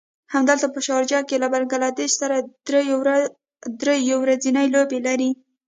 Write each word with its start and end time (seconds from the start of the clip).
همدلته 0.33 0.67
په 0.73 0.79
شارجه 0.87 1.19
کې 1.27 1.35
له 1.43 1.47
بنګله 1.53 1.89
دېش 1.99 2.11
سره 2.21 2.35
دری 3.81 3.97
يو 4.11 4.17
ورځنۍ 4.23 4.67
لوبې 4.75 4.99
لري. 5.07 5.29